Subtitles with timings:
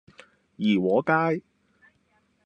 [0.57, 1.43] 怡和街